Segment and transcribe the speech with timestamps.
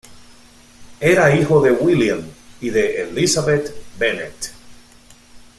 [0.99, 2.21] Era hijo de William
[2.59, 4.51] y de Elizabeth Bennett.